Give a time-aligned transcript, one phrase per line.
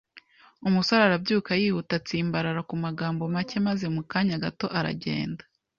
[0.67, 5.43] Umusore arabyuka yihuta, atsimbarara ku magambo make maze mu kanya gato aragenda.